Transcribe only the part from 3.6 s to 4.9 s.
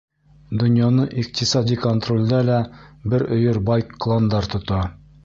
бай кландар тота.